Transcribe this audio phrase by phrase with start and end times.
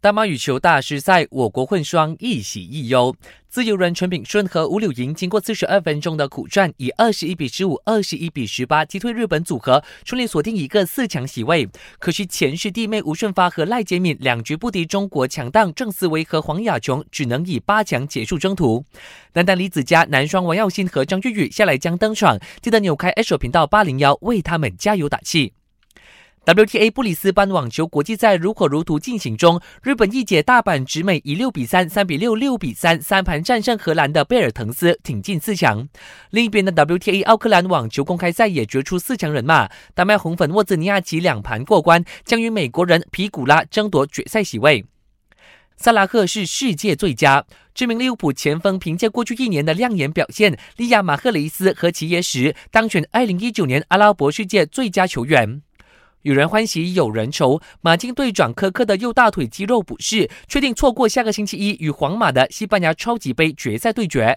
[0.00, 3.12] 大马羽球大师赛，我国混双一喜一忧。
[3.48, 11.68] 自由人陈炳顺和吴柳莹经过四十二分钟的苦战，以二十一比十五、二十一比十八击退日本组合，顺利锁定一个四强席位。
[11.98, 18.84] 可惜前世弟妹吴顺发和赖洁敏两局不敌中国强档郑思维和黄雅琼，只能以八强结束征途。
[19.32, 25.54] 男单李子嘉、男双王耀新和张玉宇下来将登场，记得扭开 H 频道八零幺为他们加油打气。
[26.48, 35.86] WTA 布里斯班网球国际赛如火如荼进行中，日本一姐大阪直美以六比三、三比六、六比三三盘战胜荷兰的贝尔滕斯，挺进四强。
[36.30, 44.86] 另一边的 WTA 奥克兰网球公开赛也决出四强人马，丹麦红粉沃兹尼亚奇两盘过关，将与美国人皮古拉争夺决赛席位。
[45.76, 55.60] 萨拉赫是世界最佳，知名利物浦前锋凭借过去一年的亮眼表现，利亚马赫雷斯和齐耶什当选二零一九年阿拉伯世界最佳球员。
[56.22, 64.36] 有人欢喜有人愁，马竞队长科克的右大腿肌肉不适，确定错过下个星期一与皇马的西班牙超级杯决赛对决。